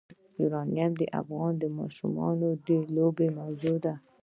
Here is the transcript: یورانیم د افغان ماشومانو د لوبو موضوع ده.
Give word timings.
یورانیم 0.41 0.91
د 0.97 1.03
افغان 1.21 1.55
ماشومانو 1.79 2.47
د 2.65 2.69
لوبو 2.95 3.25
موضوع 3.39 3.77
ده. 3.83 3.93